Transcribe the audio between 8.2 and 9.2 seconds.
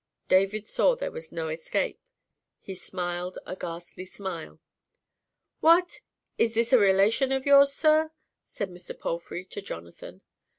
said Mr.